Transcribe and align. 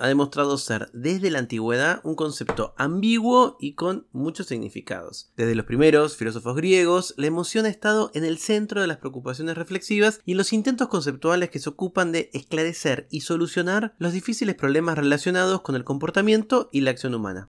ha 0.00 0.08
demostrado 0.08 0.58
ser 0.58 0.90
desde 0.92 1.30
la 1.30 1.38
antigüedad 1.38 2.00
un 2.04 2.14
concepto 2.14 2.74
ambiguo 2.76 3.56
y 3.60 3.74
con 3.74 4.06
muchos 4.12 4.46
significados. 4.46 5.30
Desde 5.36 5.54
los 5.54 5.66
primeros 5.66 6.16
filósofos 6.16 6.56
griegos, 6.56 7.14
la 7.16 7.26
emoción 7.26 7.66
ha 7.66 7.68
estado 7.68 8.10
en 8.14 8.24
el 8.24 8.38
centro 8.38 8.80
de 8.80 8.86
las 8.86 8.98
preocupaciones 8.98 9.56
reflexivas 9.56 10.20
y 10.24 10.34
los 10.34 10.52
intentos 10.52 10.88
conceptuales 10.88 11.50
que 11.50 11.58
se 11.58 11.68
ocupan 11.68 12.12
de 12.12 12.30
esclarecer 12.32 13.06
y 13.10 13.20
solucionar 13.20 13.94
los 13.98 14.12
difíciles 14.12 14.54
problemas 14.54 14.96
relacionados 14.96 15.60
con 15.60 15.76
el 15.76 15.84
comportamiento 15.84 16.68
y 16.72 16.80
la 16.80 16.90
acción 16.90 17.14
humana. 17.14 17.48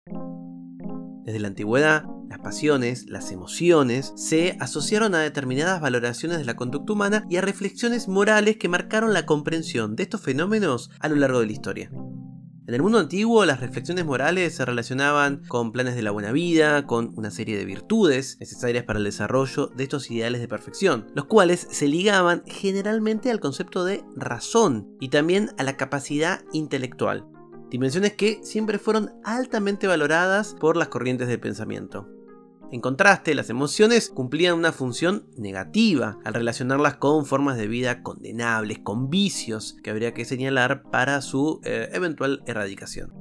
Desde 1.24 1.40
la 1.40 1.48
antigüedad, 1.48 2.04
las 2.28 2.38
pasiones, 2.40 3.06
las 3.08 3.32
emociones, 3.32 4.12
se 4.16 4.56
asociaron 4.60 5.14
a 5.14 5.20
determinadas 5.20 5.80
valoraciones 5.80 6.38
de 6.38 6.44
la 6.44 6.56
conducta 6.56 6.92
humana 6.92 7.24
y 7.30 7.36
a 7.36 7.40
reflexiones 7.40 8.08
morales 8.08 8.58
que 8.58 8.68
marcaron 8.68 9.14
la 9.14 9.24
comprensión 9.24 9.96
de 9.96 10.02
estos 10.02 10.20
fenómenos 10.20 10.90
a 11.00 11.08
lo 11.08 11.16
largo 11.16 11.40
de 11.40 11.46
la 11.46 11.52
historia. 11.52 11.90
En 12.66 12.72
el 12.72 12.80
mundo 12.80 12.98
antiguo 12.98 13.44
las 13.44 13.60
reflexiones 13.60 14.06
morales 14.06 14.54
se 14.54 14.64
relacionaban 14.64 15.42
con 15.48 15.70
planes 15.70 15.96
de 15.96 16.02
la 16.02 16.12
buena 16.12 16.32
vida, 16.32 16.86
con 16.86 17.12
una 17.14 17.30
serie 17.30 17.58
de 17.58 17.66
virtudes 17.66 18.38
necesarias 18.40 18.84
para 18.84 18.98
el 18.98 19.04
desarrollo 19.04 19.66
de 19.66 19.84
estos 19.84 20.10
ideales 20.10 20.40
de 20.40 20.48
perfección, 20.48 21.06
los 21.14 21.26
cuales 21.26 21.66
se 21.70 21.88
ligaban 21.88 22.42
generalmente 22.46 23.30
al 23.30 23.38
concepto 23.38 23.84
de 23.84 24.02
razón 24.16 24.96
y 24.98 25.10
también 25.10 25.50
a 25.58 25.62
la 25.62 25.76
capacidad 25.76 26.42
intelectual, 26.54 27.26
dimensiones 27.68 28.14
que 28.14 28.40
siempre 28.42 28.78
fueron 28.78 29.12
altamente 29.24 29.86
valoradas 29.86 30.56
por 30.58 30.78
las 30.78 30.88
corrientes 30.88 31.28
del 31.28 31.40
pensamiento. 31.40 32.13
En 32.74 32.80
contraste, 32.80 33.36
las 33.36 33.50
emociones 33.50 34.10
cumplían 34.10 34.58
una 34.58 34.72
función 34.72 35.28
negativa 35.36 36.18
al 36.24 36.34
relacionarlas 36.34 36.96
con 36.96 37.24
formas 37.24 37.56
de 37.56 37.68
vida 37.68 38.02
condenables, 38.02 38.80
con 38.80 39.10
vicios 39.10 39.76
que 39.84 39.90
habría 39.90 40.12
que 40.12 40.24
señalar 40.24 40.82
para 40.90 41.22
su 41.22 41.60
eh, 41.62 41.90
eventual 41.92 42.42
erradicación. 42.46 43.12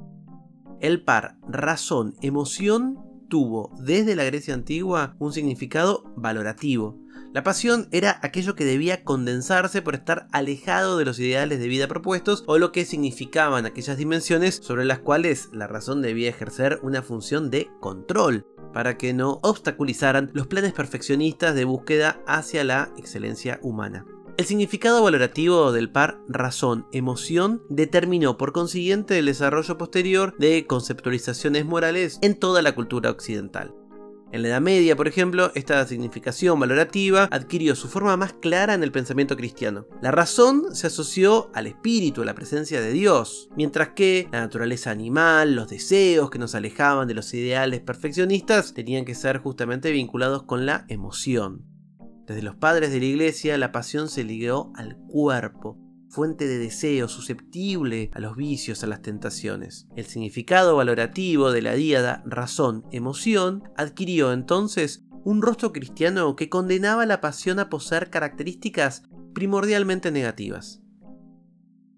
El 0.80 1.04
par 1.04 1.36
razón-emoción 1.46 2.98
tuvo 3.28 3.70
desde 3.78 4.16
la 4.16 4.24
Grecia 4.24 4.54
antigua 4.54 5.14
un 5.20 5.32
significado 5.32 6.02
valorativo. 6.16 6.98
La 7.34 7.42
pasión 7.42 7.88
era 7.90 8.20
aquello 8.22 8.54
que 8.54 8.64
debía 8.64 9.02
condensarse 9.02 9.82
por 9.82 9.96
estar 9.96 10.28
alejado 10.30 10.96
de 10.96 11.04
los 11.04 11.18
ideales 11.18 11.58
de 11.58 11.66
vida 11.66 11.88
propuestos 11.88 12.44
o 12.46 12.58
lo 12.58 12.70
que 12.70 12.84
significaban 12.84 13.66
aquellas 13.66 13.96
dimensiones 13.96 14.60
sobre 14.62 14.84
las 14.84 15.00
cuales 15.00 15.48
la 15.52 15.66
razón 15.66 16.00
debía 16.00 16.30
ejercer 16.30 16.78
una 16.84 17.02
función 17.02 17.50
de 17.50 17.68
control 17.80 18.46
para 18.72 18.96
que 18.96 19.12
no 19.14 19.40
obstaculizaran 19.42 20.30
los 20.32 20.46
planes 20.46 20.74
perfeccionistas 20.74 21.56
de 21.56 21.64
búsqueda 21.64 22.20
hacia 22.28 22.62
la 22.62 22.92
excelencia 22.96 23.58
humana. 23.62 24.06
El 24.36 24.44
significado 24.44 25.02
valorativo 25.02 25.72
del 25.72 25.90
par 25.90 26.20
razón-emoción 26.28 27.64
determinó 27.68 28.38
por 28.38 28.52
consiguiente 28.52 29.18
el 29.18 29.26
desarrollo 29.26 29.76
posterior 29.76 30.36
de 30.38 30.68
conceptualizaciones 30.68 31.66
morales 31.66 32.20
en 32.22 32.38
toda 32.38 32.62
la 32.62 32.76
cultura 32.76 33.10
occidental. 33.10 33.74
En 34.34 34.42
la 34.42 34.48
Edad 34.48 34.60
Media, 34.60 34.96
por 34.96 35.06
ejemplo, 35.06 35.52
esta 35.54 35.86
significación 35.86 36.58
valorativa 36.58 37.28
adquirió 37.30 37.76
su 37.76 37.86
forma 37.86 38.16
más 38.16 38.32
clara 38.32 38.74
en 38.74 38.82
el 38.82 38.90
pensamiento 38.90 39.36
cristiano. 39.36 39.86
La 40.02 40.10
razón 40.10 40.74
se 40.74 40.88
asoció 40.88 41.52
al 41.54 41.68
espíritu, 41.68 42.22
a 42.22 42.24
la 42.24 42.34
presencia 42.34 42.80
de 42.80 42.90
Dios, 42.90 43.48
mientras 43.56 43.90
que 43.90 44.26
la 44.32 44.40
naturaleza 44.40 44.90
animal, 44.90 45.54
los 45.54 45.68
deseos 45.68 46.30
que 46.30 46.40
nos 46.40 46.56
alejaban 46.56 47.06
de 47.06 47.14
los 47.14 47.32
ideales 47.32 47.78
perfeccionistas, 47.82 48.74
tenían 48.74 49.04
que 49.04 49.14
ser 49.14 49.38
justamente 49.38 49.92
vinculados 49.92 50.42
con 50.42 50.66
la 50.66 50.84
emoción. 50.88 51.64
Desde 52.26 52.42
los 52.42 52.56
padres 52.56 52.90
de 52.90 52.98
la 52.98 53.04
iglesia, 53.04 53.56
la 53.56 53.70
pasión 53.70 54.08
se 54.08 54.24
ligó 54.24 54.72
al 54.74 54.96
cuerpo, 55.06 55.78
fuente 56.14 56.46
de 56.46 56.58
deseo, 56.58 57.08
susceptible 57.08 58.10
a 58.14 58.20
los 58.20 58.36
vicios, 58.36 58.84
a 58.84 58.86
las 58.86 59.02
tentaciones. 59.02 59.88
El 59.96 60.06
significado 60.06 60.76
valorativo 60.76 61.50
de 61.50 61.60
la 61.60 61.74
díada 61.74 62.22
razón, 62.24 62.84
emoción, 62.92 63.64
adquirió 63.76 64.32
entonces 64.32 65.04
un 65.24 65.42
rostro 65.42 65.72
cristiano 65.72 66.36
que 66.36 66.48
condenaba 66.48 67.04
la 67.04 67.20
pasión 67.20 67.58
a 67.58 67.68
poseer 67.68 68.10
características 68.10 69.02
primordialmente 69.34 70.12
negativas. 70.12 70.83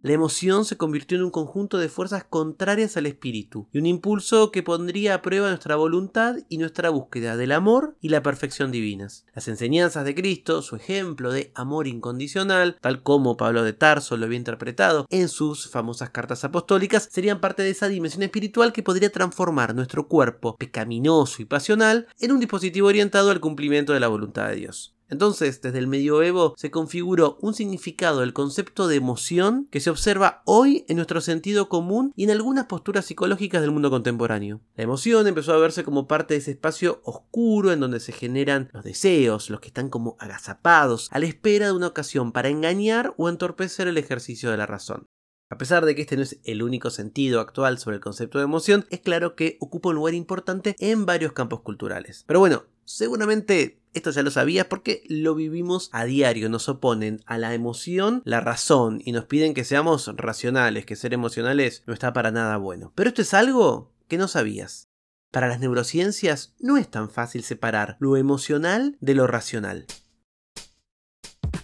La 0.07 0.13
emoción 0.13 0.65
se 0.65 0.77
convirtió 0.77 1.19
en 1.19 1.25
un 1.25 1.33
conjunto 1.33 1.79
de 1.79 1.89
fuerzas 1.89 2.23
contrarias 2.23 2.97
al 2.97 3.07
espíritu 3.07 3.67
y 3.73 3.79
un 3.79 3.87
impulso 3.87 4.53
que 4.53 4.63
pondría 4.63 5.15
a 5.15 5.21
prueba 5.21 5.49
nuestra 5.49 5.75
voluntad 5.75 6.37
y 6.49 6.59
nuestra 6.59 6.91
búsqueda 6.91 7.37
del 7.37 7.51
amor 7.51 7.97
y 8.01 8.11
la 8.11 8.23
perfección 8.23 8.71
divinas. 8.71 9.27
Las 9.35 9.49
enseñanzas 9.49 10.05
de 10.05 10.15
Cristo, 10.15 10.63
su 10.63 10.77
ejemplo 10.77 11.33
de 11.33 11.51
amor 11.57 11.89
incondicional, 11.89 12.79
tal 12.81 13.03
como 13.03 13.37
Pablo 13.37 13.65
de 13.65 13.73
Tarso 13.73 14.17
lo 14.17 14.27
había 14.27 14.39
interpretado 14.39 15.07
en 15.11 15.29
sus 15.29 15.69
famosas 15.69 16.11
cartas 16.11 16.45
apostólicas, 16.45 17.09
serían 17.11 17.41
parte 17.41 17.65
de 17.65 17.71
esa 17.71 17.89
dimensión 17.89 18.23
espiritual 18.23 18.73
que 18.73 18.85
podría 18.85 19.11
transformar 19.11 19.75
nuestro 19.75 20.07
cuerpo 20.07 20.55
pecaminoso 20.57 21.43
y 21.43 21.47
pasional 21.47 22.07
en 22.21 22.31
un 22.31 22.39
dispositivo 22.39 22.87
orientado 22.87 23.33
al 23.33 23.41
cumplimiento 23.41 23.93
de 23.93 23.99
la 23.99 24.07
voluntad 24.07 24.51
de 24.51 24.55
Dios. 24.55 24.96
Entonces, 25.09 25.61
desde 25.63 25.79
el 25.79 25.87
medioevo 25.87 26.55
se 26.57 26.71
configuró 26.71 27.39
un 27.41 27.55
significado 27.55 28.21
del 28.21 28.33
concepto 28.33 28.89
de 28.89 28.97
emoción 28.97 29.69
que 29.71 29.81
se 29.81 29.91
observa 29.91 30.43
hoy 30.45 30.85
en 30.89 30.97
nuestro 30.97 31.21
sentido 31.21 31.69
común 31.69 32.13
y 32.17 32.25
en 32.25 32.31
algunas 32.31 32.67
posturas 32.67 33.07
psicológicas 33.07 33.61
del 33.61 33.71
mundo 33.71 33.91
contemporáneo. 33.91 34.61
La 34.77 34.85
emoción 34.85 35.27
empezó 35.27 35.53
a 35.53 35.59
verse 35.59 35.85
como 35.85 36.09
parte 36.09 36.35
de 36.35 36.39
ese 36.39 36.53
espacio 36.53 37.01
oscuro 37.05 37.73
en 37.73 37.81
donde 37.81 38.01
se 38.01 38.13
generan 38.13 38.71
los 38.73 38.85
deseos, 38.85 39.51
los 39.51 39.61
que 39.61 39.69
están 39.69 39.91
como 39.91 40.17
agazapados, 40.19 41.09
a 41.13 41.19
la 41.19 41.27
espera 41.27 41.67
de 41.67 41.73
una 41.73 41.89
ocasión 41.89 42.33
para 42.33 42.49
engañar 42.49 43.15
o 43.17 43.29
entorpecer 43.29 43.89
el 43.89 43.99
ejercicio 43.99 44.51
de 44.51 44.57
la 44.57 44.67
razón. 44.67 45.07
A 45.49 45.59
pesar 45.59 45.85
de 45.85 45.95
que 45.95 46.03
este 46.03 46.17
no 46.17 46.23
es 46.23 46.41
el 46.43 46.63
único 46.63 46.91
sentido 46.91 47.41
actual 47.41 47.79
sobre 47.79 47.97
el 47.97 48.03
concepto 48.03 48.39
de 48.39 48.45
emoción, 48.45 48.85
es 48.91 49.01
claro 49.01 49.37
que 49.37 49.57
ocupa 49.61 49.91
un 49.91 49.95
lugar 49.95 50.15
importante 50.15 50.75
en 50.81 51.07
varios 51.07 51.33
campos 51.33 51.61
culturales. 51.61 52.25
Pero 52.27 52.41
bueno, 52.41 52.65
seguramente 52.85 53.81
esto 53.95 54.11
ya 54.11 54.25
lo 54.25 54.33
sabías 54.33 54.67
porque 54.67 55.05
lo 55.09 55.37
vivimos 55.37 55.89
a 55.93 56.05
diario. 56.05 56.49
Nos 56.49 56.69
oponen 56.69 57.23
a 57.27 57.39
la 57.39 57.55
emoción 57.55 58.23
la 58.25 58.41
razón 58.41 59.01
y 59.05 59.13
nos 59.13 59.27
piden 59.27 59.55
que 59.55 59.65
seamos 59.65 60.11
racionales, 60.17 60.85
que 60.85 60.97
ser 60.97 61.15
emocionales 61.15 61.85
no 61.87 61.95
está 61.95 62.13
para 62.13 62.33
nada 62.33 62.57
bueno. 62.57 62.93
Pero 62.97 63.09
esto 63.09 63.23
es 63.23 63.33
algo 63.33 63.93
que 64.09 64.19
no 64.19 64.27
sabías. 64.27 64.89
Para 65.31 65.47
las 65.47 65.61
neurociencias 65.61 66.55
no 66.59 66.77
es 66.77 66.89
tan 66.89 67.09
fácil 67.09 67.45
separar 67.45 67.97
lo 68.01 68.17
emocional 68.17 68.97
de 69.01 69.15
lo 69.15 69.29
racional. 69.29 69.87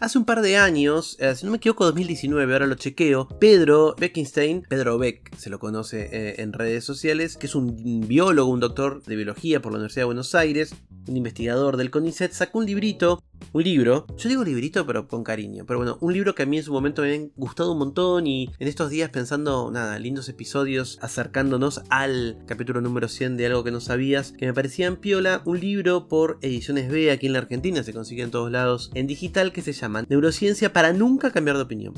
Hace 0.02 0.18
un 0.18 0.24
par 0.24 0.42
de 0.42 0.56
años, 0.56 1.16
eh, 1.20 1.36
si 1.36 1.44
no 1.44 1.52
me 1.52 1.58
equivoco 1.58 1.84
2019, 1.84 2.52
ahora 2.52 2.66
lo 2.66 2.74
chequeo, 2.74 3.28
Pedro 3.38 3.94
Beckenstein, 3.96 4.62
Pedro 4.68 4.98
Beck 4.98 5.32
se 5.36 5.48
lo 5.48 5.60
conoce 5.60 6.08
eh, 6.10 6.42
en 6.42 6.52
redes 6.52 6.84
sociales, 6.84 7.36
que 7.36 7.46
es 7.46 7.54
un 7.54 8.08
biólogo, 8.08 8.50
un 8.50 8.58
doctor 8.58 9.04
de 9.04 9.14
biología 9.14 9.62
por 9.62 9.70
la 9.70 9.76
Universidad 9.76 10.00
de 10.00 10.06
Buenos 10.06 10.34
Aires, 10.34 10.74
un 11.06 11.16
investigador 11.16 11.76
del 11.76 11.92
CONICET, 11.92 12.32
sacó 12.32 12.58
un 12.58 12.66
librito 12.66 13.22
un 13.52 13.64
libro, 13.64 14.06
yo 14.16 14.28
digo 14.28 14.44
librito 14.44 14.86
pero 14.86 15.08
con 15.08 15.24
cariño, 15.24 15.64
pero 15.66 15.78
bueno, 15.78 15.98
un 16.00 16.12
libro 16.12 16.34
que 16.34 16.44
a 16.44 16.46
mí 16.46 16.58
en 16.58 16.64
su 16.64 16.72
momento 16.72 17.02
me 17.02 17.14
ha 17.14 17.20
gustado 17.36 17.72
un 17.72 17.78
montón 17.78 18.26
y 18.26 18.50
en 18.58 18.68
estos 18.68 18.90
días 18.90 19.10
pensando, 19.10 19.70
nada, 19.70 19.98
lindos 19.98 20.28
episodios 20.28 20.98
acercándonos 21.02 21.82
al 21.90 22.38
capítulo 22.46 22.80
número 22.80 23.08
100 23.08 23.36
de 23.36 23.46
algo 23.46 23.64
que 23.64 23.70
no 23.70 23.80
sabías, 23.80 24.32
que 24.32 24.46
me 24.46 24.54
parecían 24.54 24.96
piola, 24.96 25.42
un 25.44 25.60
libro 25.60 26.08
por 26.08 26.38
Ediciones 26.40 26.90
B 26.90 27.10
aquí 27.10 27.26
en 27.26 27.34
la 27.34 27.40
Argentina, 27.40 27.82
se 27.82 27.92
consigue 27.92 28.22
en 28.22 28.30
todos 28.30 28.50
lados, 28.50 28.90
en 28.94 29.06
digital 29.06 29.52
que 29.52 29.62
se 29.62 29.72
llama 29.72 29.91
Neurociencia 30.00 30.72
para 30.72 30.94
nunca 30.94 31.30
cambiar 31.30 31.56
de 31.56 31.64
opinión 31.64 31.92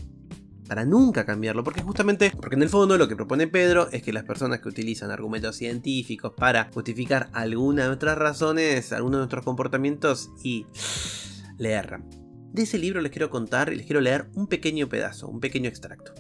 para 0.67 0.85
nunca 0.85 1.25
cambiarlo, 1.25 1.62
porque 1.62 1.82
justamente, 1.82 2.32
porque 2.41 2.56
en 2.56 2.62
el 2.62 2.69
fondo 2.69 2.96
lo 2.96 3.08
que 3.08 3.17
propone 3.17 3.46
Pedro 3.46 3.88
es 3.93 4.02
que 4.02 4.12
las 4.12 4.25
personas 4.25 4.61
que 4.61 4.69
utilizan 4.69 5.11
argumentos 5.11 5.56
científicos 5.56 6.32
para 6.37 6.70
justificar 6.73 7.29
alguna 7.32 7.82
de 7.82 7.88
nuestras 7.88 8.17
razones, 8.17 8.93
algunos 8.93 9.19
de 9.19 9.23
nuestros 9.23 9.44
comportamientos 9.44 10.31
y 10.43 10.67
le 11.58 11.73
erran. 11.73 12.08
De 12.52 12.62
ese 12.62 12.79
libro 12.79 13.00
les 13.00 13.12
quiero 13.12 13.31
contar 13.31 13.73
y 13.73 13.76
les 13.76 13.87
quiero 13.87 14.00
leer 14.00 14.31
un 14.35 14.47
pequeño 14.47 14.88
pedazo, 14.88 15.29
un 15.29 15.40
pequeño 15.40 15.69
extracto. 15.69 16.14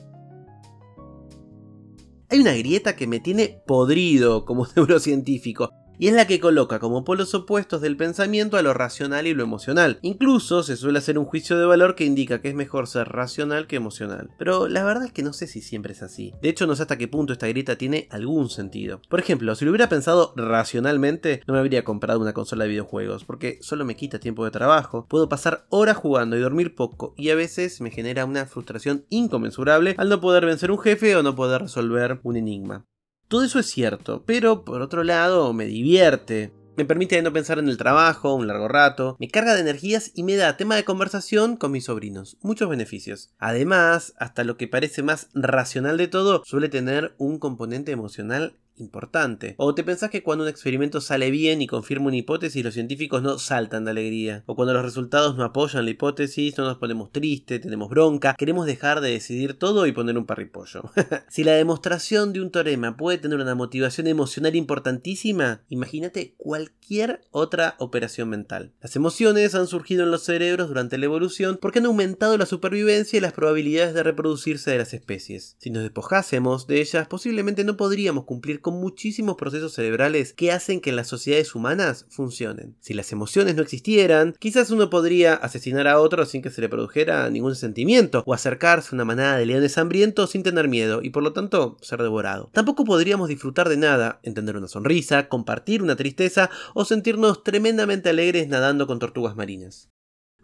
Hay 2.28 2.40
una 2.40 2.54
grieta 2.54 2.96
que 2.96 3.06
me 3.06 3.20
tiene 3.20 3.62
podrido 3.66 4.44
como 4.44 4.66
neurocientífico. 4.76 5.70
Y 5.98 6.08
es 6.08 6.14
la 6.14 6.26
que 6.26 6.40
coloca 6.40 6.78
como 6.78 7.04
polos 7.04 7.34
opuestos 7.34 7.80
del 7.80 7.96
pensamiento 7.96 8.56
a 8.56 8.62
lo 8.62 8.74
racional 8.74 9.26
y 9.26 9.34
lo 9.34 9.42
emocional. 9.42 9.98
Incluso 10.02 10.62
se 10.62 10.76
suele 10.76 10.98
hacer 10.98 11.18
un 11.18 11.24
juicio 11.24 11.58
de 11.58 11.66
valor 11.66 11.94
que 11.94 12.04
indica 12.04 12.40
que 12.40 12.48
es 12.48 12.54
mejor 12.54 12.86
ser 12.86 13.08
racional 13.08 13.66
que 13.66 13.76
emocional. 13.76 14.30
Pero 14.38 14.68
la 14.68 14.84
verdad 14.84 15.06
es 15.06 15.12
que 15.12 15.22
no 15.22 15.32
sé 15.32 15.46
si 15.46 15.60
siempre 15.60 15.92
es 15.92 16.02
así. 16.02 16.32
De 16.42 16.48
hecho, 16.48 16.66
no 16.66 16.76
sé 16.76 16.82
hasta 16.82 16.98
qué 16.98 17.08
punto 17.08 17.32
esta 17.32 17.48
grieta 17.48 17.76
tiene 17.76 18.08
algún 18.10 18.50
sentido. 18.50 19.00
Por 19.08 19.20
ejemplo, 19.20 19.54
si 19.54 19.64
lo 19.64 19.70
hubiera 19.70 19.88
pensado 19.88 20.32
racionalmente, 20.36 21.42
no 21.46 21.54
me 21.54 21.60
habría 21.60 21.84
comprado 21.84 22.20
una 22.20 22.32
consola 22.32 22.64
de 22.64 22.70
videojuegos, 22.70 23.24
porque 23.24 23.58
solo 23.60 23.84
me 23.84 23.96
quita 23.96 24.18
tiempo 24.18 24.44
de 24.44 24.50
trabajo, 24.50 25.06
puedo 25.08 25.28
pasar 25.28 25.66
horas 25.70 25.96
jugando 25.96 26.36
y 26.36 26.40
dormir 26.40 26.74
poco, 26.74 27.14
y 27.16 27.30
a 27.30 27.34
veces 27.34 27.80
me 27.80 27.90
genera 27.90 28.24
una 28.24 28.46
frustración 28.46 29.04
inconmensurable 29.08 29.94
al 29.98 30.08
no 30.08 30.20
poder 30.20 30.46
vencer 30.46 30.70
un 30.70 30.78
jefe 30.78 31.16
o 31.16 31.22
no 31.22 31.34
poder 31.34 31.62
resolver 31.62 32.20
un 32.22 32.36
enigma. 32.36 32.86
Todo 33.28 33.44
eso 33.44 33.58
es 33.58 33.66
cierto, 33.66 34.22
pero 34.26 34.64
por 34.64 34.82
otro 34.82 35.04
lado 35.04 35.52
me 35.52 35.66
divierte. 35.66 36.52
Me 36.76 36.84
permite 36.84 37.22
no 37.22 37.32
pensar 37.32 37.60
en 37.60 37.68
el 37.68 37.76
trabajo 37.76 38.34
un 38.34 38.48
largo 38.48 38.66
rato, 38.66 39.16
me 39.20 39.28
carga 39.28 39.54
de 39.54 39.60
energías 39.60 40.10
y 40.14 40.24
me 40.24 40.34
da 40.34 40.56
tema 40.56 40.74
de 40.74 40.84
conversación 40.84 41.56
con 41.56 41.70
mis 41.70 41.84
sobrinos. 41.84 42.36
Muchos 42.42 42.68
beneficios. 42.68 43.30
Además, 43.38 44.14
hasta 44.18 44.42
lo 44.42 44.56
que 44.56 44.66
parece 44.66 45.04
más 45.04 45.28
racional 45.34 45.96
de 45.96 46.08
todo, 46.08 46.42
suele 46.44 46.68
tener 46.68 47.14
un 47.16 47.38
componente 47.38 47.92
emocional 47.92 48.56
importante. 48.76 49.54
O 49.58 49.74
te 49.74 49.84
pensás 49.84 50.10
que 50.10 50.22
cuando 50.22 50.44
un 50.44 50.50
experimento 50.50 51.00
sale 51.00 51.30
bien 51.30 51.62
y 51.62 51.66
confirma 51.66 52.06
una 52.06 52.16
hipótesis, 52.16 52.64
los 52.64 52.74
científicos 52.74 53.22
no 53.22 53.38
saltan 53.38 53.84
de 53.84 53.92
alegría. 53.92 54.42
O 54.46 54.56
cuando 54.56 54.74
los 54.74 54.82
resultados 54.82 55.36
no 55.36 55.44
apoyan 55.44 55.84
la 55.84 55.90
hipótesis, 55.90 56.56
no 56.58 56.64
nos 56.64 56.78
ponemos 56.78 57.12
tristes, 57.12 57.60
tenemos 57.60 57.88
bronca, 57.88 58.34
queremos 58.38 58.66
dejar 58.66 59.00
de 59.00 59.10
decidir 59.10 59.54
todo 59.54 59.86
y 59.86 59.92
poner 59.92 60.18
un 60.18 60.26
parripollo. 60.26 60.90
si 61.28 61.44
la 61.44 61.52
demostración 61.52 62.32
de 62.32 62.40
un 62.40 62.50
teorema 62.50 62.96
puede 62.96 63.18
tener 63.18 63.38
una 63.38 63.54
motivación 63.54 64.06
emocional 64.06 64.56
importantísima, 64.56 65.62
imagínate 65.68 66.34
cualquier 66.36 67.20
otra 67.30 67.76
operación 67.78 68.28
mental. 68.28 68.72
Las 68.80 68.96
emociones 68.96 69.54
han 69.54 69.66
surgido 69.66 70.04
en 70.04 70.10
los 70.10 70.24
cerebros 70.24 70.68
durante 70.68 70.98
la 70.98 71.04
evolución 71.04 71.58
porque 71.60 71.78
han 71.78 71.86
aumentado 71.86 72.36
la 72.36 72.46
supervivencia 72.46 73.16
y 73.16 73.20
las 73.20 73.32
probabilidades 73.32 73.94
de 73.94 74.02
reproducirse 74.02 74.70
de 74.70 74.78
las 74.78 74.94
especies. 74.94 75.56
Si 75.58 75.70
nos 75.70 75.82
despojásemos 75.82 76.66
de 76.66 76.80
ellas, 76.80 77.06
posiblemente 77.08 77.64
no 77.64 77.76
podríamos 77.76 78.24
cumplir 78.24 78.60
con 78.64 78.80
muchísimos 78.80 79.36
procesos 79.36 79.74
cerebrales 79.74 80.32
que 80.32 80.50
hacen 80.50 80.80
que 80.80 80.90
las 80.90 81.06
sociedades 81.06 81.54
humanas 81.54 82.06
funcionen. 82.08 82.74
Si 82.80 82.94
las 82.94 83.12
emociones 83.12 83.54
no 83.54 83.62
existieran, 83.62 84.34
quizás 84.40 84.70
uno 84.70 84.90
podría 84.90 85.34
asesinar 85.34 85.86
a 85.86 86.00
otro 86.00 86.26
sin 86.26 86.42
que 86.42 86.50
se 86.50 86.60
le 86.60 86.68
produjera 86.68 87.30
ningún 87.30 87.54
sentimiento, 87.54 88.24
o 88.26 88.34
acercarse 88.34 88.88
a 88.90 88.94
una 88.96 89.04
manada 89.04 89.36
de 89.36 89.46
leones 89.46 89.78
hambrientos 89.78 90.30
sin 90.30 90.42
tener 90.42 90.66
miedo 90.66 91.00
y 91.02 91.10
por 91.10 91.22
lo 91.22 91.32
tanto 91.32 91.76
ser 91.82 92.02
devorado. 92.02 92.50
Tampoco 92.52 92.84
podríamos 92.84 93.28
disfrutar 93.28 93.68
de 93.68 93.76
nada, 93.76 94.18
entender 94.22 94.56
una 94.56 94.66
sonrisa, 94.66 95.28
compartir 95.28 95.82
una 95.82 95.94
tristeza 95.94 96.50
o 96.74 96.84
sentirnos 96.84 97.44
tremendamente 97.44 98.08
alegres 98.08 98.48
nadando 98.48 98.86
con 98.86 98.98
tortugas 98.98 99.36
marinas. 99.36 99.90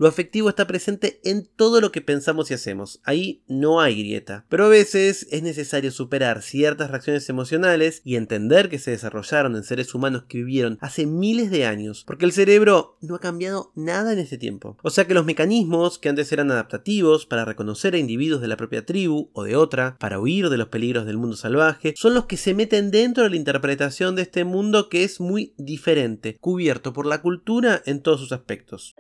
Lo 0.01 0.09
afectivo 0.09 0.49
está 0.49 0.67
presente 0.67 1.21
en 1.25 1.45
todo 1.45 1.83
lo 1.83 1.93
que 1.93 2.01
pensamos 2.01 2.51
y 2.51 2.55
hacemos. 2.55 3.03
Ahí 3.05 3.43
no 3.49 3.83
hay 3.83 3.99
grieta. 3.99 4.47
Pero 4.49 4.65
a 4.65 4.69
veces 4.71 5.27
es 5.31 5.43
necesario 5.43 5.91
superar 5.91 6.41
ciertas 6.41 6.91
reacciones 6.91 7.29
emocionales 7.29 8.01
y 8.03 8.17
entender 8.17 8.71
que 8.71 8.79
se 8.79 8.93
desarrollaron 8.93 9.57
en 9.57 9.63
seres 9.63 9.95
humanos 9.95 10.25
que 10.27 10.39
vivieron 10.39 10.79
hace 10.81 11.05
miles 11.05 11.51
de 11.51 11.67
años, 11.67 12.05
porque 12.07 12.25
el 12.25 12.33
cerebro 12.33 12.97
no 13.03 13.15
ha 13.15 13.21
cambiado 13.21 13.73
nada 13.75 14.15
en 14.15 14.21
este 14.21 14.39
tiempo. 14.39 14.79
O 14.83 14.89
sea 14.89 15.07
que 15.07 15.13
los 15.13 15.27
mecanismos 15.27 15.99
que 15.99 16.09
antes 16.09 16.33
eran 16.33 16.51
adaptativos 16.51 17.27
para 17.27 17.45
reconocer 17.45 17.93
a 17.93 17.99
individuos 17.99 18.41
de 18.41 18.49
la 18.49 18.57
propia 18.57 18.87
tribu 18.87 19.29
o 19.35 19.43
de 19.45 19.57
otra, 19.57 19.99
para 20.01 20.19
huir 20.19 20.49
de 20.49 20.57
los 20.57 20.69
peligros 20.69 21.05
del 21.05 21.19
mundo 21.19 21.37
salvaje, 21.37 21.93
son 21.95 22.15
los 22.15 22.25
que 22.25 22.39
se 22.39 22.55
meten 22.55 22.91
dentro 22.91 23.25
de 23.25 23.29
la 23.29 23.37
interpretación 23.37 24.17
de 24.17 24.23
este 24.23 24.45
mundo 24.45 24.89
que 24.89 25.05
es 25.05 25.21
muy 25.21 25.53
diferente, 25.59 26.39
cubierto 26.41 26.95
por 26.95 27.05
la 27.05 27.21
cultura 27.21 27.83
en 27.85 28.01
todos 28.01 28.21
sus 28.21 28.33
aspectos. 28.33 28.95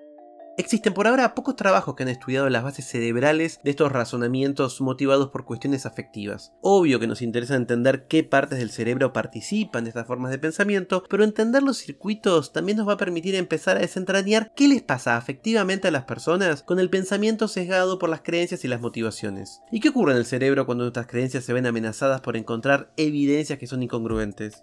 Existen 0.61 0.93
por 0.93 1.07
ahora 1.07 1.35
pocos 1.35 1.57
trabajos 1.57 1.95
que 1.95 2.03
han 2.03 2.11
estudiado 2.11 2.51
las 2.51 2.62
bases 2.62 2.85
cerebrales 2.85 3.61
de 3.65 3.71
estos 3.71 3.91
razonamientos 3.91 4.83
motivados 4.83 5.31
por 5.31 5.47
cuestiones 5.47 5.87
afectivas. 5.87 6.53
Obvio 6.61 7.01
que 7.01 7.07
nos 7.07 7.23
interesa 7.23 7.57
entender 7.57 8.07
qué 8.09 8.25
partes 8.25 8.59
del 8.59 8.69
cerebro 8.69 9.15
participan 9.15 9.85
de 9.85 9.89
estas 9.89 10.07
formas 10.07 10.31
de 10.31 10.39
pensamiento, 10.39 11.03
pero 11.09 11.25
entender 11.25 11.62
los 11.62 11.79
circuitos 11.79 12.53
también 12.53 12.77
nos 12.77 12.87
va 12.87 12.93
a 12.93 12.99
permitir 12.99 13.37
empezar 13.37 13.79
a 13.79 13.81
desentrañar 13.81 14.53
qué 14.55 14.69
les 14.69 14.83
pasa 14.83 15.17
afectivamente 15.17 15.89
a 15.89 15.93
las 15.93 16.05
personas 16.05 16.62
con 16.62 16.79
el 16.79 16.91
pensamiento 16.91 17.49
sesgado 17.49 17.99
por 17.99 18.11
las 18.11 18.21
creencias 18.21 18.62
y 18.62 18.69
las 18.69 18.83
motivaciones. 18.83 19.62
¿Y 19.73 19.81
qué 19.81 19.89
ocurre 19.89 20.12
en 20.12 20.19
el 20.19 20.27
cerebro 20.27 20.67
cuando 20.67 20.85
nuestras 20.85 21.07
creencias 21.07 21.43
se 21.43 21.55
ven 21.55 21.65
amenazadas 21.65 22.21
por 22.21 22.37
encontrar 22.37 22.93
evidencias 22.99 23.59
que 23.59 23.67
son 23.67 23.83
incongruentes? 23.83 24.62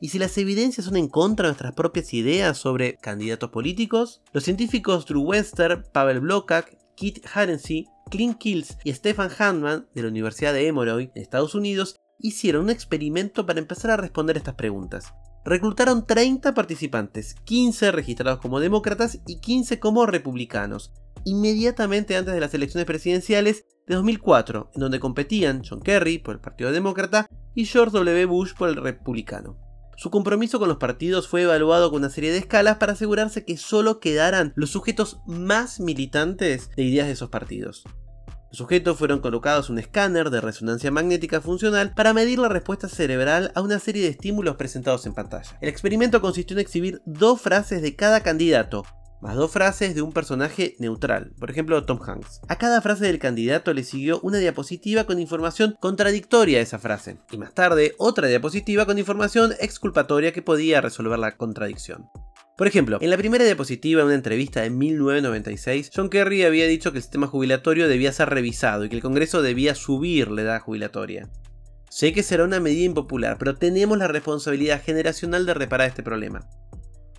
Y 0.00 0.10
si 0.10 0.18
las 0.18 0.38
evidencias 0.38 0.86
son 0.86 0.96
en 0.96 1.08
contra 1.08 1.44
de 1.44 1.50
nuestras 1.50 1.74
propias 1.74 2.14
ideas 2.14 2.56
sobre 2.56 2.96
candidatos 2.96 3.50
políticos, 3.50 4.22
los 4.32 4.44
científicos 4.44 5.06
Drew 5.06 5.22
Wester, 5.22 5.82
Pavel 5.92 6.20
Blokak, 6.20 6.76
Kit 6.94 7.24
Harency, 7.32 7.86
Clint 8.10 8.38
Kills 8.38 8.78
y 8.84 8.92
Stefan 8.92 9.30
Handman 9.38 9.88
de 9.94 10.02
la 10.02 10.08
Universidad 10.08 10.52
de 10.52 10.66
Emory 10.66 11.10
en 11.14 11.22
Estados 11.22 11.54
Unidos 11.54 11.96
hicieron 12.18 12.64
un 12.64 12.70
experimento 12.70 13.46
para 13.46 13.60
empezar 13.60 13.90
a 13.90 13.96
responder 13.96 14.36
estas 14.36 14.54
preguntas. 14.54 15.12
Reclutaron 15.44 16.06
30 16.06 16.54
participantes, 16.54 17.34
15 17.44 17.92
registrados 17.92 18.40
como 18.40 18.60
demócratas 18.60 19.20
y 19.26 19.40
15 19.40 19.78
como 19.78 20.06
republicanos, 20.06 20.92
inmediatamente 21.24 22.16
antes 22.16 22.34
de 22.34 22.40
las 22.40 22.54
elecciones 22.54 22.86
presidenciales 22.86 23.64
de 23.86 23.94
2004, 23.94 24.70
en 24.74 24.80
donde 24.80 25.00
competían 25.00 25.62
John 25.68 25.80
Kerry 25.80 26.18
por 26.18 26.34
el 26.34 26.40
Partido 26.40 26.72
Demócrata 26.72 27.26
y 27.54 27.64
George 27.64 27.96
W. 27.96 28.26
Bush 28.26 28.54
por 28.54 28.68
el 28.68 28.76
Republicano. 28.76 29.67
Su 29.98 30.10
compromiso 30.10 30.60
con 30.60 30.68
los 30.68 30.76
partidos 30.76 31.26
fue 31.26 31.42
evaluado 31.42 31.90
con 31.90 31.98
una 31.98 32.08
serie 32.08 32.30
de 32.30 32.38
escalas 32.38 32.76
para 32.76 32.92
asegurarse 32.92 33.44
que 33.44 33.56
solo 33.56 33.98
quedaran 33.98 34.52
los 34.54 34.70
sujetos 34.70 35.18
más 35.26 35.80
militantes 35.80 36.70
de 36.76 36.84
ideas 36.84 37.08
de 37.08 37.14
esos 37.14 37.30
partidos. 37.30 37.82
Los 38.50 38.58
sujetos 38.58 38.96
fueron 38.96 39.18
colocados 39.18 39.70
un 39.70 39.78
escáner 39.80 40.30
de 40.30 40.40
resonancia 40.40 40.92
magnética 40.92 41.40
funcional 41.40 41.94
para 41.94 42.14
medir 42.14 42.38
la 42.38 42.48
respuesta 42.48 42.88
cerebral 42.88 43.50
a 43.56 43.60
una 43.60 43.80
serie 43.80 44.02
de 44.02 44.10
estímulos 44.10 44.54
presentados 44.54 45.04
en 45.04 45.14
pantalla. 45.14 45.58
El 45.60 45.68
experimento 45.68 46.20
consistió 46.20 46.54
en 46.56 46.60
exhibir 46.60 47.02
dos 47.04 47.40
frases 47.40 47.82
de 47.82 47.96
cada 47.96 48.20
candidato, 48.20 48.84
más 49.20 49.36
dos 49.36 49.50
frases 49.50 49.94
de 49.94 50.02
un 50.02 50.12
personaje 50.12 50.76
neutral, 50.78 51.32
por 51.38 51.50
ejemplo 51.50 51.84
Tom 51.84 52.00
Hanks. 52.02 52.40
A 52.48 52.56
cada 52.56 52.80
frase 52.80 53.06
del 53.06 53.18
candidato 53.18 53.74
le 53.74 53.84
siguió 53.84 54.20
una 54.22 54.38
diapositiva 54.38 55.04
con 55.04 55.18
información 55.18 55.76
contradictoria 55.80 56.58
a 56.58 56.62
esa 56.62 56.78
frase, 56.78 57.18
y 57.30 57.38
más 57.38 57.54
tarde 57.54 57.94
otra 57.98 58.28
diapositiva 58.28 58.86
con 58.86 58.98
información 58.98 59.52
exculpatoria 59.60 60.32
que 60.32 60.42
podía 60.42 60.80
resolver 60.80 61.18
la 61.18 61.36
contradicción. 61.36 62.06
Por 62.56 62.66
ejemplo, 62.66 62.98
en 63.00 63.10
la 63.10 63.16
primera 63.16 63.44
diapositiva 63.44 64.00
de 64.00 64.06
una 64.06 64.16
entrevista 64.16 64.62
de 64.62 64.70
1996, 64.70 65.90
John 65.94 66.10
Kerry 66.10 66.42
había 66.42 66.66
dicho 66.66 66.90
que 66.90 66.98
el 66.98 67.02
sistema 67.02 67.28
jubilatorio 67.28 67.86
debía 67.86 68.10
ser 68.10 68.30
revisado 68.30 68.84
y 68.84 68.88
que 68.88 68.96
el 68.96 69.02
Congreso 69.02 69.42
debía 69.42 69.76
subir 69.76 70.28
la 70.32 70.42
edad 70.42 70.60
jubilatoria. 70.60 71.28
Sé 71.88 72.12
que 72.12 72.24
será 72.24 72.42
una 72.42 72.58
medida 72.58 72.84
impopular, 72.84 73.38
pero 73.38 73.54
tenemos 73.54 73.96
la 73.96 74.08
responsabilidad 74.08 74.82
generacional 74.82 75.46
de 75.46 75.54
reparar 75.54 75.88
este 75.88 76.02
problema. 76.02 76.48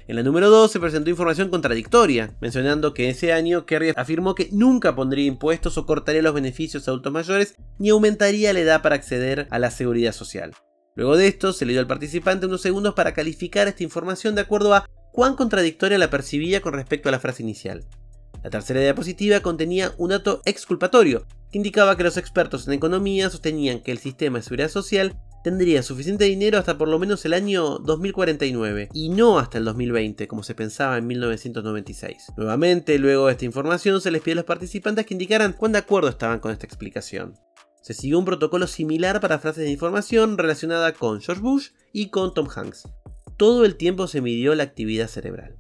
En 0.10 0.16
la 0.16 0.24
número 0.24 0.50
2 0.50 0.72
se 0.72 0.80
presentó 0.80 1.12
información 1.12 1.50
contradictoria, 1.50 2.36
mencionando 2.42 2.96
que 2.96 3.10
ese 3.10 3.32
año 3.32 3.68
Kerry 3.68 3.94
afirmó 3.96 4.34
que 4.34 4.50
nunca 4.52 4.96
pondría 4.96 5.28
impuestos 5.28 5.78
o 5.78 5.86
cortaría 5.86 6.24
los 6.24 6.34
beneficios 6.34 6.88
a 6.88 6.90
adultos 6.90 7.14
mayores 7.14 7.54
ni 7.78 7.90
aumentaría 7.90 8.52
la 8.52 8.62
edad 8.62 8.82
para 8.82 8.96
acceder 8.96 9.48
a 9.52 9.60
la 9.60 9.70
seguridad 9.70 10.12
social. 10.12 10.56
Luego 10.96 11.16
de 11.16 11.28
esto, 11.28 11.54
se 11.54 11.64
le 11.68 11.74
dio 11.74 11.80
al 11.80 11.86
participante 11.86 12.48
unos 12.48 12.64
segundos 12.64 12.96
para 12.96 13.14
calificar 13.14 13.68
esta 13.68 13.84
información 13.84 14.34
de 14.34 14.42
acuerdo 14.42 14.74
a 14.74 14.90
cuán 15.12 15.36
contradictoria 15.36 16.00
la 16.00 16.10
percibía 16.10 16.60
con 16.62 16.74
respecto 16.74 17.10
a 17.10 17.12
la 17.12 17.20
frase 17.20 17.44
inicial. 17.44 17.86
La 18.44 18.50
tercera 18.50 18.80
diapositiva 18.80 19.42
contenía 19.42 19.94
un 20.00 20.10
dato 20.10 20.42
exculpatorio, 20.46 21.28
que 21.52 21.60
indicaba 21.60 21.96
que 21.96 22.04
los 22.04 22.18
expertos 22.18 22.68
en 22.68 22.74
economía 22.74 23.30
sostenían 23.30 23.82
que 23.82 23.92
el 23.92 24.00
sistema 24.00 24.40
de 24.40 24.44
seguridad 24.44 24.70
social 24.70 25.20
tendría 25.44 25.84
suficiente 25.84 26.26
dinero 26.26 26.58
hasta 26.58 26.78
por 26.78 26.88
lo 26.88 27.00
menos 27.00 27.24
el 27.26 27.34
año 27.34 27.80
2049 27.80 28.90
y 28.94 29.10
no 29.10 29.40
hasta 29.40 29.58
el 29.58 29.66
2020 29.66 30.28
como 30.28 30.44
se 30.44 30.56
pensaba 30.56 30.98
en 30.98 31.08
1996. 31.08 32.34
Nuevamente, 32.38 32.98
luego 33.00 33.28
de 33.28 33.34
esta 33.34 33.46
información 33.46 34.02
se 34.02 34.12
les 34.12 34.22
pidió 34.22 34.34
a 34.34 34.36
los 34.38 34.46
participantes 34.46 35.06
que 35.06 35.14
indicaran 35.14 35.54
cuán 35.54 35.72
de 35.72 35.80
acuerdo 35.80 36.10
estaban 36.10 36.40
con 36.40 36.52
esta 36.52 36.66
explicación. 36.66 37.36
Se 37.82 37.94
siguió 37.94 38.20
un 38.20 38.26
protocolo 38.26 38.68
similar 38.68 39.22
para 39.22 39.40
frases 39.40 39.64
de 39.64 39.72
información 39.72 40.38
relacionada 40.38 40.94
con 40.94 41.22
George 41.22 41.42
Bush 41.42 41.68
y 41.94 42.10
con 42.10 42.34
Tom 42.34 42.48
Hanks. 42.54 42.88
Todo 43.38 43.64
el 43.66 43.78
tiempo 43.78 44.08
se 44.08 44.22
midió 44.22 44.54
la 44.56 44.64
actividad 44.64 45.08
cerebral. 45.08 45.59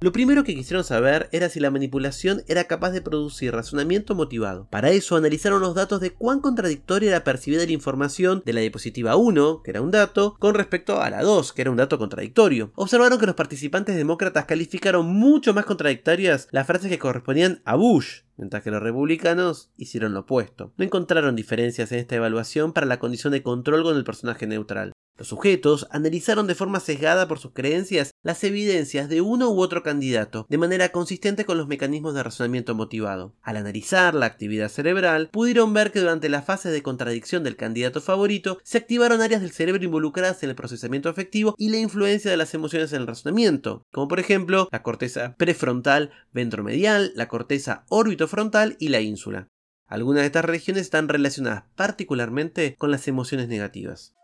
Lo 0.00 0.12
primero 0.12 0.44
que 0.44 0.54
quisieron 0.54 0.84
saber 0.84 1.28
era 1.32 1.48
si 1.48 1.58
la 1.58 1.72
manipulación 1.72 2.44
era 2.46 2.64
capaz 2.64 2.92
de 2.92 3.02
producir 3.02 3.52
razonamiento 3.52 4.14
motivado. 4.14 4.68
Para 4.70 4.90
eso 4.90 5.16
analizaron 5.16 5.60
los 5.60 5.74
datos 5.74 6.00
de 6.00 6.12
cuán 6.12 6.38
contradictoria 6.38 7.08
era 7.08 7.24
percibida 7.24 7.66
la 7.66 7.72
información 7.72 8.40
de 8.46 8.52
la 8.52 8.60
diapositiva 8.60 9.16
1, 9.16 9.62
que 9.64 9.72
era 9.72 9.82
un 9.82 9.90
dato, 9.90 10.36
con 10.38 10.54
respecto 10.54 11.02
a 11.02 11.10
la 11.10 11.22
2, 11.22 11.52
que 11.52 11.62
era 11.62 11.72
un 11.72 11.78
dato 11.78 11.98
contradictorio. 11.98 12.70
Observaron 12.76 13.18
que 13.18 13.26
los 13.26 13.34
participantes 13.34 13.96
demócratas 13.96 14.44
calificaron 14.44 15.04
mucho 15.04 15.52
más 15.52 15.64
contradictorias 15.64 16.46
las 16.52 16.68
frases 16.68 16.90
que 16.90 17.00
correspondían 17.00 17.60
a 17.64 17.74
Bush, 17.74 18.20
mientras 18.36 18.62
que 18.62 18.70
los 18.70 18.80
republicanos 18.80 19.72
hicieron 19.76 20.14
lo 20.14 20.20
opuesto. 20.20 20.72
No 20.76 20.84
encontraron 20.84 21.34
diferencias 21.34 21.90
en 21.90 21.98
esta 21.98 22.14
evaluación 22.14 22.72
para 22.72 22.86
la 22.86 23.00
condición 23.00 23.32
de 23.32 23.42
control 23.42 23.82
con 23.82 23.96
el 23.96 24.04
personaje 24.04 24.46
neutral. 24.46 24.92
Los 25.18 25.26
sujetos 25.26 25.88
analizaron 25.90 26.46
de 26.46 26.54
forma 26.54 26.78
sesgada 26.78 27.26
por 27.26 27.40
sus 27.40 27.50
creencias 27.52 28.12
las 28.22 28.44
evidencias 28.44 29.08
de 29.08 29.20
uno 29.20 29.50
u 29.50 29.60
otro 29.60 29.82
candidato, 29.82 30.46
de 30.48 30.58
manera 30.58 30.90
consistente 30.90 31.44
con 31.44 31.58
los 31.58 31.66
mecanismos 31.66 32.14
de 32.14 32.22
razonamiento 32.22 32.76
motivado. 32.76 33.34
Al 33.42 33.56
analizar 33.56 34.14
la 34.14 34.26
actividad 34.26 34.68
cerebral, 34.68 35.28
pudieron 35.32 35.74
ver 35.74 35.90
que 35.90 35.98
durante 35.98 36.28
la 36.28 36.42
fase 36.42 36.70
de 36.70 36.84
contradicción 36.84 37.42
del 37.42 37.56
candidato 37.56 38.00
favorito 38.00 38.58
se 38.62 38.78
activaron 38.78 39.20
áreas 39.20 39.40
del 39.40 39.50
cerebro 39.50 39.82
involucradas 39.82 40.40
en 40.44 40.50
el 40.50 40.56
procesamiento 40.56 41.08
afectivo 41.08 41.56
y 41.58 41.70
la 41.70 41.78
influencia 41.78 42.30
de 42.30 42.36
las 42.36 42.54
emociones 42.54 42.92
en 42.92 43.00
el 43.00 43.08
razonamiento, 43.08 43.82
como 43.92 44.06
por 44.06 44.20
ejemplo 44.20 44.68
la 44.70 44.84
corteza 44.84 45.34
prefrontal 45.36 46.12
ventromedial, 46.32 47.10
la 47.16 47.26
corteza 47.26 47.84
orbitofrontal 47.88 48.76
y 48.78 48.90
la 48.90 49.00
ínsula. 49.00 49.48
Algunas 49.88 50.22
de 50.22 50.26
estas 50.26 50.44
regiones 50.44 50.82
están 50.82 51.08
relacionadas 51.08 51.64
particularmente 51.74 52.76
con 52.78 52.92
las 52.92 53.08
emociones 53.08 53.48
negativas. 53.48 54.14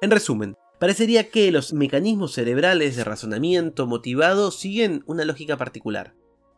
En 0.00 0.10
resumen, 0.10 0.56
parecería 0.78 1.30
que 1.30 1.50
los 1.50 1.72
mecanismos 1.72 2.32
cerebrales 2.32 2.96
de 2.96 3.04
razonamiento 3.04 3.86
motivado 3.86 4.50
siguen 4.50 5.02
una 5.06 5.24
lógica 5.24 5.56
particular. 5.56 6.14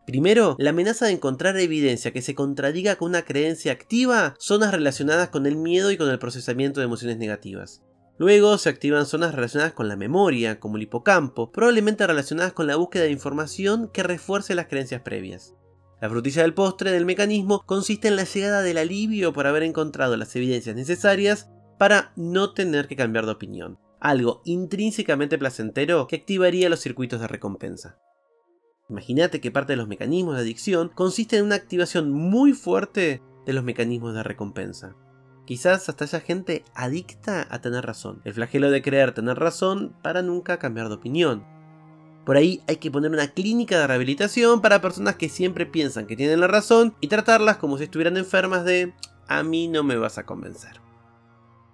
Primero, 0.07 0.57
la 0.59 0.71
amenaza 0.71 1.07
de 1.07 1.12
encontrar 1.12 1.59
evidencia 1.59 2.12
que 2.12 2.23
se 2.23 2.35
contradiga 2.35 2.97
con 2.97 3.11
una 3.11 3.23
creencia 3.23 3.73
activa, 3.73 4.35
zonas 4.38 4.73
relacionadas 4.73 5.31
con 5.31 5.47
el 5.47 5.57
miedo 5.57 5.90
y 5.90 5.97
con 5.97 6.09
el 6.09 6.19
procesamiento 6.19 6.81
de 6.81 6.87
emociones 6.87 7.19
negativas. 7.19 7.83
Luego 8.19 8.57
se 8.57 8.69
activan 8.69 9.05
zonas 9.05 9.35
relacionadas 9.35 9.75
con 9.75 9.88
la 9.88 9.97
memoria, 9.97 10.59
como 10.59 10.76
el 10.76 10.85
hipocampo, 10.85 11.50
probablemente 11.50 12.07
relacionadas 12.07 12.52
con 12.52 12.66
la 12.66 12.76
búsqueda 12.76 13.02
de 13.02 13.11
información 13.11 13.90
que 13.93 14.02
refuerce 14.02 14.55
las 14.55 14.69
creencias 14.69 15.02
previas. 15.02 15.55
La 16.00 16.09
frutilla 16.09 16.43
del 16.43 16.55
postre 16.55 16.93
del 16.93 17.05
mecanismo 17.05 17.62
consiste 17.66 18.09
en 18.09 18.16
la 18.16 18.25
llegada 18.25 18.62
del 18.62 18.78
alivio 18.78 19.33
por 19.33 19.47
haber 19.47 19.64
encontrado 19.64 20.16
las 20.16 20.35
evidencias 20.37 20.76
necesarias 20.76 21.50
para 21.78 22.12
no 22.16 22.52
tener 22.52 22.88
que 22.88 22.97
cambiar 22.97 23.26
de 23.26 23.33
opinión, 23.33 23.78
algo 24.00 24.42
intrínsecamente 24.45 25.38
placentero 25.38 26.06
que 26.06 26.16
activaría 26.16 26.68
los 26.68 26.80
circuitos 26.80 27.21
de 27.21 27.28
recompensa. 27.28 27.99
Imagínate 28.88 29.40
que 29.40 29.50
parte 29.50 29.73
de 29.73 29.78
los 29.78 29.88
mecanismos 29.88 30.37
de 30.37 30.42
adicción 30.42 30.90
consiste 30.95 31.38
en 31.38 31.45
una 31.45 31.56
activación 31.56 32.12
muy 32.12 32.52
fuerte 32.52 33.21
de 33.45 33.52
los 33.52 33.64
mecanismos 33.64 34.14
de 34.14 34.23
recompensa. 34.23 34.95
Quizás 35.45 35.88
hasta 35.88 36.04
haya 36.04 36.21
gente 36.21 36.64
adicta 36.75 37.47
a 37.50 37.61
tener 37.61 37.85
razón, 37.85 38.21
el 38.25 38.35
flagelo 38.35 38.71
de 38.71 38.83
creer 38.83 39.12
tener 39.12 39.38
razón 39.38 39.95
para 40.02 40.23
nunca 40.23 40.59
cambiar 40.59 40.88
de 40.88 40.95
opinión. 40.95 41.45
Por 42.25 42.37
ahí 42.37 42.61
hay 42.66 42.76
que 42.76 42.90
poner 42.90 43.12
una 43.12 43.28
clínica 43.28 43.78
de 43.78 43.87
rehabilitación 43.87 44.61
para 44.61 44.80
personas 44.80 45.14
que 45.14 45.28
siempre 45.28 45.64
piensan 45.64 46.06
que 46.06 46.16
tienen 46.16 46.40
la 46.40 46.49
razón 46.49 46.97
y 47.00 47.06
tratarlas 47.06 47.59
como 47.59 47.78
si 47.78 47.85
estuvieran 47.85 48.16
enfermas 48.16 48.64
de 48.64 48.92
a 49.28 49.42
mí 49.45 49.68
no 49.68 49.85
me 49.85 49.97
vas 49.97 50.18
a 50.18 50.26
convencer. 50.26 50.86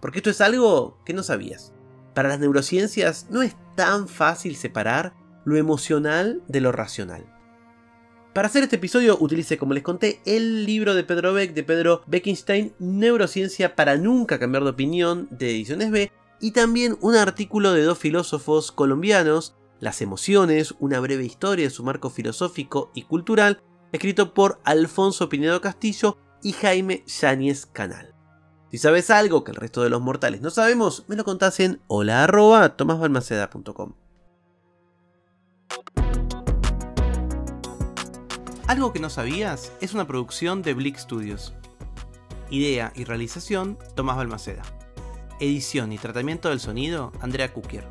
Porque 0.02 0.18
esto 0.18 0.30
es 0.30 0.40
algo 0.40 0.98
que 1.06 1.14
no 1.14 1.22
sabías. 1.22 1.72
Para 2.12 2.28
las 2.28 2.40
neurociencias 2.40 3.28
no 3.30 3.40
es 3.40 3.56
tan 3.76 4.08
fácil 4.08 4.56
separar 4.56 5.14
lo 5.44 5.56
emocional 5.56 6.42
de 6.48 6.60
lo 6.60 6.72
racional. 6.72 7.24
Para 8.34 8.48
hacer 8.48 8.64
este 8.64 8.76
episodio 8.76 9.16
utilicé, 9.20 9.58
como 9.58 9.74
les 9.74 9.82
conté, 9.82 10.20
el 10.26 10.66
libro 10.66 10.94
de 10.94 11.04
Pedro 11.04 11.32
Beck, 11.32 11.54
de 11.54 11.62
Pedro 11.62 12.02
Beckenstein, 12.06 12.74
Neurociencia 12.80 13.76
para 13.76 13.96
nunca 13.96 14.38
cambiar 14.38 14.64
de 14.64 14.70
opinión, 14.70 15.28
de 15.30 15.50
Ediciones 15.50 15.90
B, 15.90 16.10
y 16.40 16.50
también 16.50 16.98
un 17.00 17.14
artículo 17.14 17.72
de 17.72 17.82
dos 17.82 17.98
filósofos 17.98 18.72
colombianos, 18.72 19.54
Las 19.78 20.00
emociones, 20.00 20.74
una 20.80 20.98
breve 20.98 21.24
historia 21.24 21.66
de 21.66 21.70
su 21.70 21.84
marco 21.84 22.10
filosófico 22.10 22.90
y 22.94 23.02
cultural, 23.02 23.62
escrito 23.92 24.34
por 24.34 24.60
Alfonso 24.64 25.28
Pinedo 25.28 25.60
Castillo 25.60 26.18
y 26.42 26.52
Jaime 26.52 27.04
Yáñez 27.06 27.66
Canal. 27.66 28.11
Si 28.72 28.78
sabes 28.78 29.10
algo 29.10 29.44
que 29.44 29.50
el 29.50 29.58
resto 29.58 29.82
de 29.82 29.90
los 29.90 30.00
mortales 30.00 30.40
no 30.40 30.48
sabemos, 30.48 31.04
me 31.06 31.14
lo 31.14 31.24
contás 31.24 31.60
en 31.60 31.82
hola 31.88 32.24
Algo 38.66 38.92
que 38.94 38.98
no 38.98 39.10
sabías 39.10 39.72
es 39.82 39.92
una 39.92 40.06
producción 40.06 40.62
de 40.62 40.72
Blick 40.72 40.96
Studios. 40.96 41.52
Idea 42.48 42.94
y 42.96 43.04
realización, 43.04 43.76
Tomás 43.94 44.16
Balmaceda. 44.16 44.62
Edición 45.38 45.92
y 45.92 45.98
tratamiento 45.98 46.48
del 46.48 46.58
sonido, 46.58 47.12
Andrea 47.20 47.52
Kukier. 47.52 47.86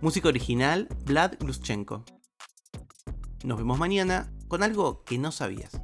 Música 0.00 0.28
original, 0.28 0.86
Vlad 1.06 1.32
Gluschenko. 1.40 2.04
Nos 3.42 3.58
vemos 3.58 3.80
mañana 3.80 4.32
con 4.46 4.62
algo 4.62 5.02
que 5.02 5.18
no 5.18 5.32
sabías. 5.32 5.81